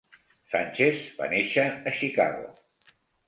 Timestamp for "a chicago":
1.91-2.49